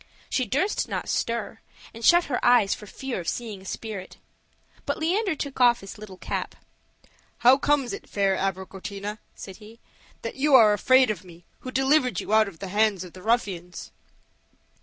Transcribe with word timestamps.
She 0.31 0.47
durst 0.47 0.87
not 0.87 1.07
stir, 1.07 1.59
and 1.93 2.03
shut 2.03 2.23
her 2.23 2.43
eyes 2.43 2.73
for 2.73 2.87
fear 2.87 3.19
of 3.19 3.27
seeing 3.27 3.61
a 3.61 3.65
spirit. 3.65 4.17
But 4.87 4.97
Leander 4.97 5.35
took 5.35 5.61
off 5.61 5.81
his 5.81 5.99
little 5.99 6.17
cap. 6.17 6.55
"How 7.37 7.59
comes 7.59 7.93
it, 7.93 8.09
fair 8.09 8.35
Abricotina," 8.35 9.19
said 9.35 9.57
he, 9.57 9.79
"that 10.23 10.33
you 10.37 10.55
are 10.55 10.73
afraid 10.73 11.11
of 11.11 11.23
me, 11.23 11.45
who 11.59 11.69
delivered 11.69 12.19
you 12.19 12.33
out 12.33 12.47
of 12.47 12.57
the 12.57 12.69
hands 12.69 13.03
of 13.03 13.13
the 13.13 13.21
ruffians?" 13.21 13.91